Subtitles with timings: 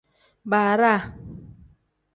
[0.49, 0.99] Baaraa.